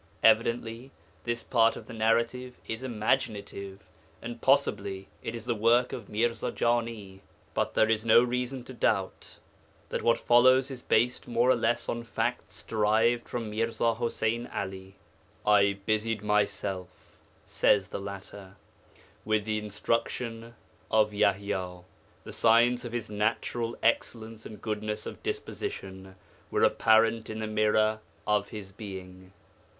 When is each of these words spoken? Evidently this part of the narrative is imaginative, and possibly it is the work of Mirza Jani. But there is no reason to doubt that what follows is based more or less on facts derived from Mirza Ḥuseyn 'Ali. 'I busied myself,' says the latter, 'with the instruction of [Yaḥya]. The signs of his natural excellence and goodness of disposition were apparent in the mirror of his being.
Evidently 0.23 0.89
this 1.25 1.43
part 1.43 1.75
of 1.75 1.85
the 1.85 1.93
narrative 1.93 2.55
is 2.67 2.81
imaginative, 2.81 3.81
and 4.19 4.41
possibly 4.41 5.07
it 5.21 5.35
is 5.35 5.45
the 5.45 5.53
work 5.53 5.93
of 5.93 6.09
Mirza 6.09 6.51
Jani. 6.51 7.21
But 7.53 7.75
there 7.75 7.87
is 7.87 8.03
no 8.03 8.23
reason 8.23 8.63
to 8.63 8.73
doubt 8.73 9.37
that 9.89 10.01
what 10.01 10.17
follows 10.17 10.71
is 10.71 10.81
based 10.81 11.27
more 11.27 11.51
or 11.51 11.55
less 11.55 11.87
on 11.87 12.03
facts 12.03 12.63
derived 12.63 13.29
from 13.29 13.51
Mirza 13.51 13.93
Ḥuseyn 13.93 14.49
'Ali. 14.51 14.95
'I 15.45 15.77
busied 15.85 16.23
myself,' 16.23 17.15
says 17.45 17.89
the 17.89 18.01
latter, 18.01 18.55
'with 19.23 19.45
the 19.45 19.59
instruction 19.59 20.55
of 20.89 21.11
[Yaḥya]. 21.11 21.83
The 22.23 22.33
signs 22.33 22.83
of 22.83 22.91
his 22.91 23.11
natural 23.11 23.77
excellence 23.83 24.47
and 24.47 24.59
goodness 24.59 25.05
of 25.05 25.21
disposition 25.21 26.15
were 26.49 26.63
apparent 26.63 27.29
in 27.29 27.37
the 27.37 27.45
mirror 27.45 27.99
of 28.25 28.49
his 28.49 28.71
being. 28.71 29.31